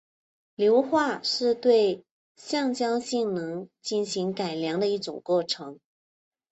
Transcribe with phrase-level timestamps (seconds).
[0.55, 2.03] 硫化是对
[2.35, 5.79] 橡胶性能进行改良的一种过程。